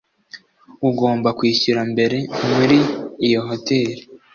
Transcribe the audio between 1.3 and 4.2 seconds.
kwishyura mbere muri iyo hoteri.